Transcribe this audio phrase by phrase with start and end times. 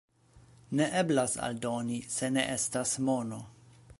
[0.79, 3.43] Ne eblas aldoni, se ne estas mono.